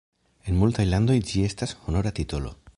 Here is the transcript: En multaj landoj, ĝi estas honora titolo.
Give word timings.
En 0.51 0.57
multaj 0.61 0.85
landoj, 0.93 1.19
ĝi 1.33 1.45
estas 1.51 1.77
honora 1.85 2.17
titolo. 2.21 2.59